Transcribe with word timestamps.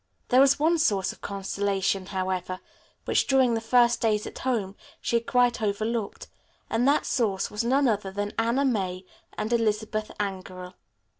There 0.29 0.41
was 0.41 0.57
one 0.57 0.79
source 0.79 1.11
of 1.13 1.21
consolation, 1.21 2.07
however, 2.07 2.59
which 3.05 3.27
during 3.27 3.53
the 3.53 3.61
first 3.61 4.01
days 4.01 4.25
at 4.25 4.39
home 4.39 4.75
she 4.99 5.17
had 5.17 5.27
quite 5.27 5.61
overlooked, 5.61 6.27
and 6.71 6.87
that 6.87 7.05
source 7.05 7.51
was 7.51 7.63
none 7.63 7.87
other 7.87 8.09
than 8.09 8.33
Anna 8.39 8.65
May 8.65 9.05
and 9.37 9.53
Elizabeth 9.53 10.09
Angerell. 10.19 10.73